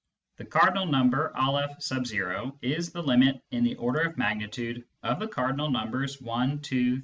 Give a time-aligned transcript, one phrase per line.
[0.37, 1.75] The cardinal number N
[2.63, 6.99] is the limit (in the order of magnitude) of the cardinal numbers I, 2, 3